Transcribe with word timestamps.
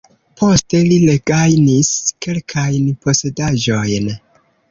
Poste 0.41 0.79
li 0.91 0.95
regajnis 1.09 1.91
kelkajn 2.27 2.89
posedaĵojn. 3.05 4.09